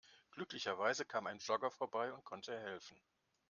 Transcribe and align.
Glücklicherweise 0.31 1.05
kam 1.05 1.27
ein 1.27 1.37
Jogger 1.37 1.69
vorbei 1.69 2.11
und 2.11 2.25
konnte 2.25 2.59
helfen. 2.59 2.99